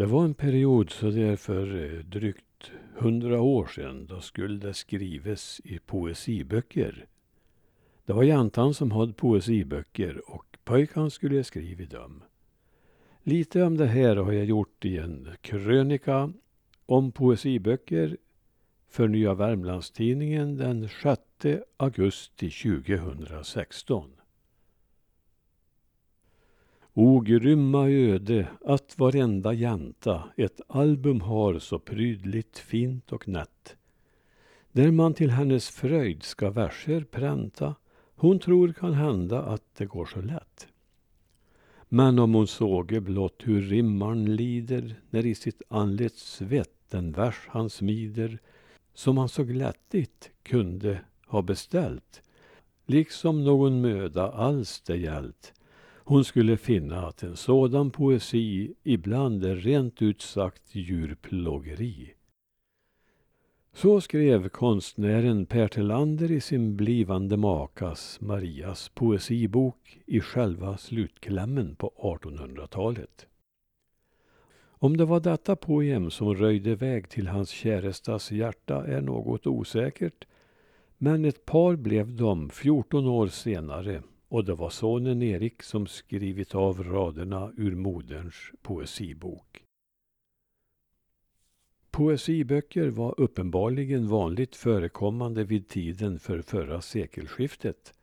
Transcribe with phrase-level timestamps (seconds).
[0.00, 4.06] Det var en period så där för eh, drygt hundra år sedan.
[4.06, 7.06] Då skulle det skrives i poesiböcker.
[8.04, 12.22] Det var jantan som hade poesiböcker och pojkan skulle skriva dem.
[13.22, 16.32] Lite om det här har jag gjort i en krönika
[16.86, 18.16] om poesiböcker
[18.88, 21.20] för Nya Värmlandstidningen den 6
[21.76, 24.19] augusti 2016.
[27.02, 33.76] O grymma öde att varenda jänta ett album har så prydligt fint och nätt.
[34.72, 37.74] Där man till hennes fröjd ska verser pränta.
[38.16, 40.68] Hon tror kan hända att det går så lätt.
[41.88, 47.40] Men om hon såge blott hur rimmarn lider när i sitt anlets svett den vers
[47.48, 48.38] han smider
[48.94, 52.22] som han så glättigt kunde ha beställt
[52.86, 55.52] liksom någon möda alls det gällt
[56.04, 62.14] hon skulle finna att en sådan poesi ibland är rent ut sagt djurplågeri.
[63.72, 71.92] Så skrev konstnären Per Tillander i sin blivande makas Marias poesibok i själva slutklämmen på
[71.96, 73.26] 1800-talet.
[74.82, 80.24] Om det var detta poem som röjde väg till hans kärestas hjärta är något osäkert,
[80.98, 86.54] men ett par blev de 14 år senare och det var sonen Erik som skrivit
[86.54, 89.64] av raderna ur moderns poesibok.
[91.90, 97.94] Poesiböcker var uppenbarligen vanligt förekommande vid tiden för förra sekelskiftet.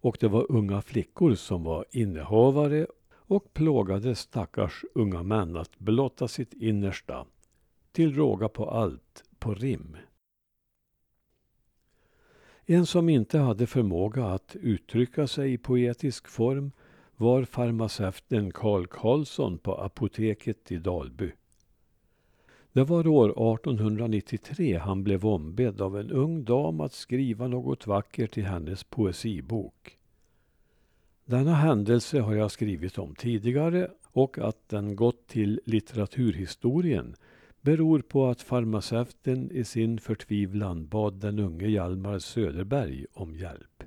[0.00, 6.28] Och det var unga flickor som var innehavare och plågade stackars unga män att blotta
[6.28, 7.26] sitt innersta,
[7.92, 9.96] till råga på allt, på rim.
[12.70, 16.72] En som inte hade förmåga att uttrycka sig i poetisk form
[17.16, 21.32] var farmaceuten Carl Karlsson på apoteket i Dalby.
[22.72, 28.38] Det var år 1893 han blev ombedd av en ung dam att skriva något vackert
[28.38, 29.98] i hennes poesibok.
[31.24, 37.16] Denna händelse har jag skrivit om tidigare och att den gått till litteraturhistorien
[37.68, 43.84] beror på att farmaceuten i sin förtvivlan bad den unge Hjalmar Söderberg om hjälp.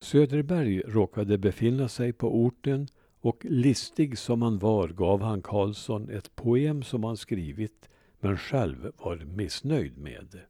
[0.00, 2.88] Söderberg råkade befinna sig på orten
[3.20, 7.88] och listig som han var gav han Karlsson ett poem som han skrivit
[8.20, 10.40] men själv var missnöjd med.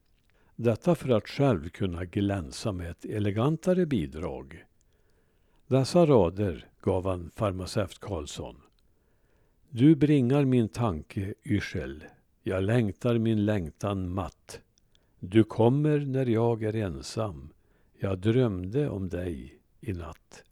[0.56, 4.64] Detta för att själv kunna glänsa med ett elegantare bidrag.
[5.66, 8.56] Dessa rader gav han farmaceut Karlsson.
[9.70, 12.04] Du bringar min tanke yrsel,
[12.42, 14.60] jag längtar min längtan matt.
[15.20, 17.52] Du kommer när jag är ensam,
[17.98, 20.44] jag drömde om dig i natt.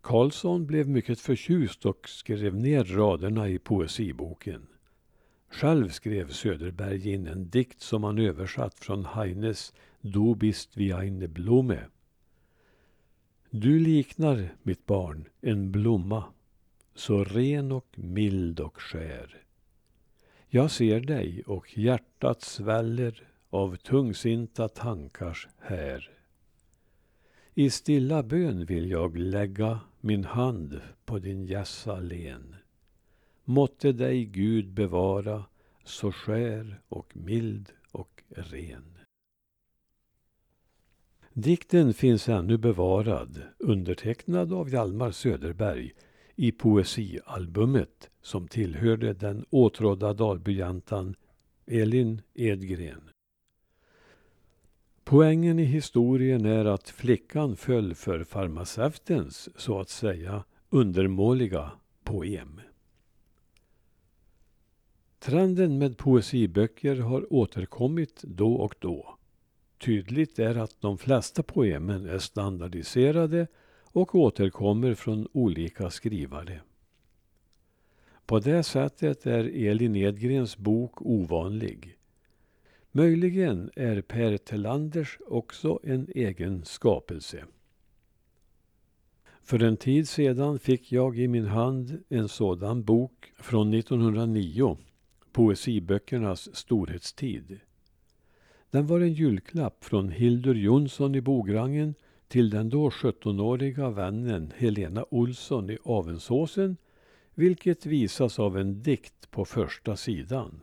[0.00, 4.66] Karlsson blev mycket förtjust och skrev ner raderna i poesiboken.
[5.48, 11.28] Själv skrev Söderberg in en dikt som han översatt från Heines Du bist wie eine
[11.28, 11.80] Blume.
[13.50, 16.24] Du liknar, mitt barn, en blomma
[16.94, 19.42] så ren och mild och skär.
[20.48, 26.10] Jag ser dig och hjärtat sväller av tungsinta tankars här.
[27.54, 32.56] I stilla bön vill jag lägga min hand på din hjässa len.
[33.44, 35.44] Måtte dig Gud bevara
[35.84, 38.98] så skär och mild och ren.
[41.32, 45.92] Dikten finns ännu bevarad, undertecknad av Hjalmar Söderberg
[46.36, 51.14] i poesialbumet som tillhörde den åtrådda dalbyjantan
[51.66, 53.10] Elin Edgren.
[55.04, 61.70] Poängen i historien är att flickan föll för farmaceutens, så att säga, undermåliga
[62.04, 62.60] poem.
[65.18, 69.18] Trenden med poesiböcker har återkommit då och då.
[69.78, 73.46] Tydligt är att de flesta poemen är standardiserade
[73.94, 76.60] och återkommer från olika skrivare.
[78.26, 81.96] På det sättet är Elin Edgrens bok ovanlig.
[82.92, 87.44] Möjligen är Per Telanders också en egen skapelse.
[89.42, 94.76] För en tid sedan fick jag i min hand en sådan bok från 1909,
[95.32, 97.60] Poesiböckernas storhetstid.
[98.70, 101.94] Den var en julklapp från Hildur Jonsson i Bograngen
[102.28, 106.76] till den då 17-åriga vännen Helena Olsson i Avensåsen,
[107.34, 110.60] vilket visas av en dikt på första sidan.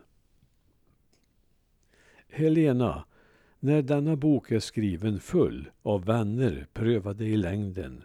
[2.30, 3.06] Helena,
[3.60, 8.04] när denna bok är skriven full av vänner prövade i längden,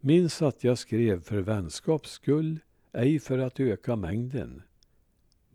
[0.00, 2.58] minns att jag skrev för vänskaps skull
[2.92, 4.62] ej för att öka mängden.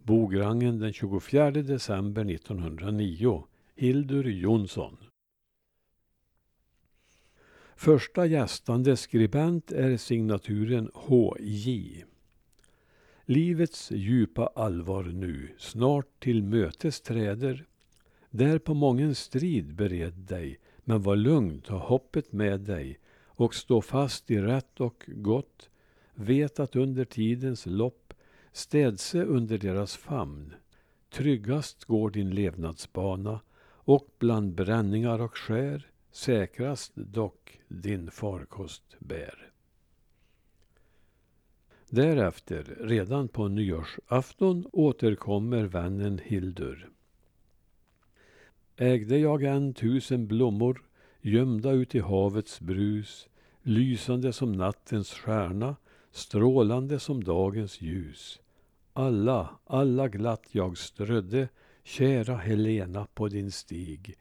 [0.03, 3.43] Bograngen den 24 december 1909.
[3.75, 4.97] Hildur Jonsson.
[7.77, 12.03] Första gästande skribent är signaturen H.J.
[13.25, 17.65] Livets djupa allvar nu snart till mötes träder.
[18.29, 23.81] Där på mången strid bered dig, men var lugn, ta hoppet med dig och stå
[23.81, 25.69] fast i rätt och gott.
[26.13, 28.13] Vet att under tidens lopp
[28.51, 30.53] städse under deras famn.
[31.09, 39.51] Tryggast går din levnadsbana och bland bränningar och skär säkrast dock din farkost bär.
[41.89, 46.89] Därefter, redan på nyårsafton, återkommer vännen Hildur.
[48.77, 50.83] Ägde jag än tusen blommor
[51.21, 53.27] gömda ut i havets brus,
[53.61, 55.75] lysande som nattens stjärna,
[56.11, 58.39] strålande som dagens ljus.
[58.93, 61.47] Alla, alla glatt jag strödde,
[61.83, 64.15] kära Helena på din stig,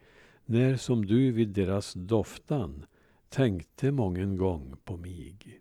[0.47, 2.87] när som du vid deras doftan
[3.29, 5.61] tänkte mången gång på mig.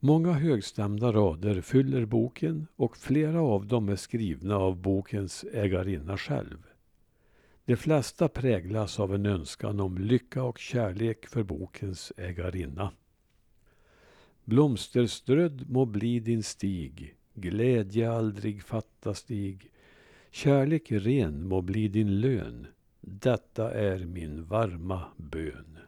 [0.00, 6.66] Många högstämda rader fyller boken och flera av dem är skrivna av bokens ägarinna själv.
[7.64, 12.92] De flesta präglas av en önskan om lycka och kärlek för bokens ägarinna.
[14.44, 19.70] Blomsterströdd må bli din stig, glädje aldrig fatta stig.
[20.30, 22.66] Kärlek ren må bli din lön,
[23.00, 25.78] detta är min varma bön.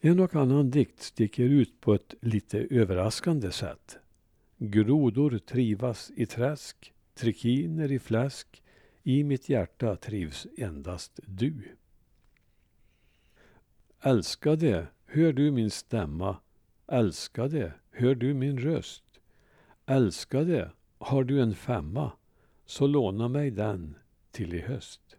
[0.00, 3.98] En och annan dikt sticker ut på ett lite överraskande sätt.
[4.58, 8.62] Grodor trivas i träsk, trikiner i fläsk.
[9.02, 11.62] I mitt hjärta trivs endast du.
[14.00, 16.36] Älskade, hör du min stämma?
[16.86, 19.04] Älskade, hör du min röst?
[19.86, 22.12] Älskade, har du en femma?
[22.66, 23.96] Så låna mig den
[24.30, 25.16] till i höst.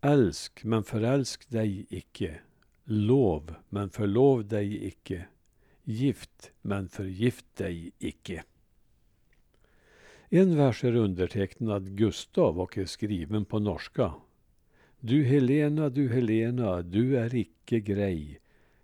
[0.00, 2.40] Älsk, men förälsk dig icke.
[2.84, 5.26] Lov, men förlov dig icke.
[5.82, 8.44] Gift, men förgift dig icke.
[10.28, 14.14] En vers är undertecknad Gustav och är skriven på norska.
[15.00, 18.40] Du Helena, du Helena, du är icke grej.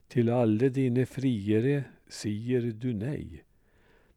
[0.09, 3.45] Till alle dine friere sier du nej.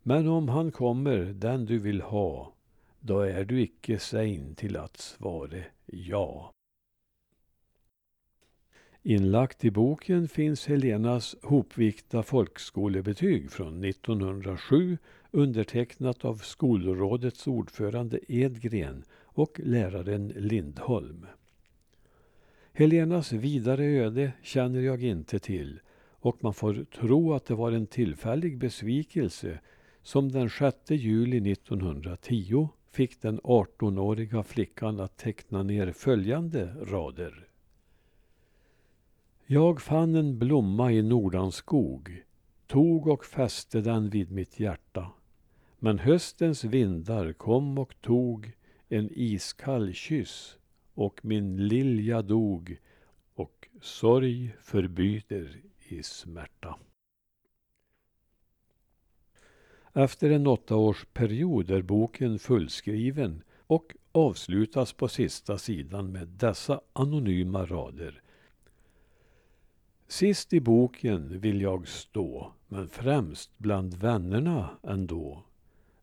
[0.03, 2.53] Men om han kommer, den du vill ha,
[2.99, 6.51] då är du icke sein till att svare ja.
[9.01, 14.97] Inlagt i boken finns Helenas hopvikta folkskolebetyg från 1907
[15.31, 21.25] undertecknat av skolrådets ordförande Edgren och läraren Lindholm.
[22.73, 25.79] Helenas vidare öde känner jag inte till
[26.23, 29.59] och man får tro att det var en tillfällig besvikelse
[30.03, 37.47] som den 6 juli 1910 fick den 18-åriga flickan att teckna ner följande rader.
[39.45, 42.23] Jag fann en blomma i Nordanskog,
[42.67, 45.11] tog och fäste den vid mitt hjärta.
[45.79, 48.51] Men höstens vindar kom och tog
[48.89, 50.57] en iskall kyss
[50.93, 52.77] och min lilja dog
[53.35, 56.75] och sorg förbyter i smärta.
[59.93, 68.21] Efter en åttaårsperiod är boken fullskriven och avslutas på sista sidan med dessa anonyma rader.
[70.07, 75.43] Sist i boken vill jag stå, men främst bland vännerna ändå.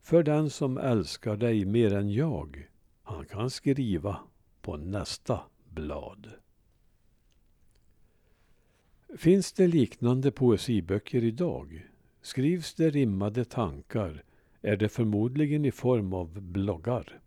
[0.01, 2.67] För den som älskar dig mer än jag,
[3.03, 4.19] han kan skriva
[4.61, 6.27] på nästa blad.
[9.17, 11.90] Finns det liknande poesiböcker idag?
[12.21, 14.23] Skrivs det rimmade tankar
[14.61, 17.19] är det förmodligen i form av bloggar.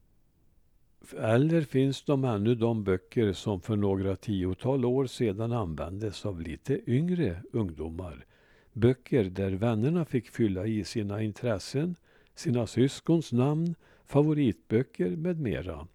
[1.19, 6.91] Eller finns de ännu de böcker som för några tiotal år sedan användes av lite
[6.91, 8.25] yngre ungdomar?
[8.73, 11.97] Böcker där vännerna fick fylla i sina intressen,
[12.35, 13.75] sina syskons namn,
[14.07, 15.89] favoritböcker med mera.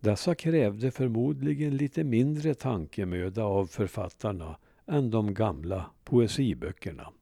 [0.00, 7.12] Dessa krävde förmodligen lite mindre tankemöda av författarna än de gamla poesiböckerna.